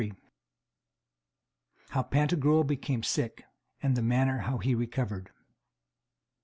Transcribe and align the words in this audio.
How 1.89 2.01
Pantagruel 2.01 2.63
became 2.63 3.03
sick, 3.03 3.43
and 3.83 3.95
the 3.95 4.01
manner 4.01 4.39
how 4.39 4.57
he 4.57 4.73
was 4.73 4.79
recovered. 4.87 5.29